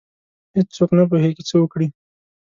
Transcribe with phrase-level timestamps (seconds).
[0.55, 1.87] هیڅ څوک نه پوهیږي څه وکړي.